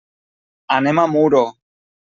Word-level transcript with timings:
Anem 0.77 1.03
a 1.03 1.05
Muro. 1.13 1.45